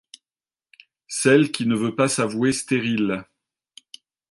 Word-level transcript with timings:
Celle 1.09 1.51
qui 1.51 1.67
ne 1.67 1.75
veut 1.75 1.93
pas 1.95 2.07
s’avouer 2.07 2.53
stérile. 2.53 3.23